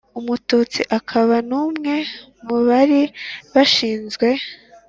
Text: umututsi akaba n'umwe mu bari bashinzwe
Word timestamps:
umututsi 0.19 0.81
akaba 0.97 1.35
n'umwe 1.49 1.93
mu 2.45 2.57
bari 2.67 3.01
bashinzwe 3.53 4.27